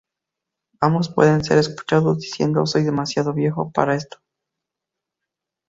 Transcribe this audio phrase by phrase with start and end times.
[0.79, 4.17] Ambos pueden ser escuchados diciendo: "Soy demasiado viejo para esto.